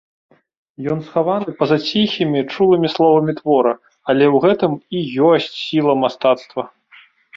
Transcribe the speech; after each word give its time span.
Ён 0.93 0.99
схаваны 1.09 1.51
па-за 1.59 1.77
ціхімі, 1.89 2.39
чулымі 2.55 2.87
словамі 2.95 3.33
твора, 3.41 3.73
але 4.15 4.23
ў 4.33 4.45
гэтым 4.47 4.73
і 4.97 5.03
ёсць 5.31 5.51
сіла 5.67 5.93
мастацтва. 6.07 6.61